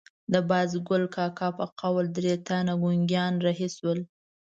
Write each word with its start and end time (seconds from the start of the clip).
د 0.33 0.35
بازګل 0.49 1.03
کاکا 1.15 1.47
په 1.57 1.65
قول 1.79 2.05
درې 2.17 2.33
تنه 2.47 2.73
ګونګیان 2.81 3.33
رهي 3.45 3.69
شول. 3.75 3.99